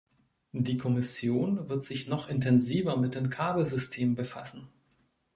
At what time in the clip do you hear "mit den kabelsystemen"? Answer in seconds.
2.97-4.15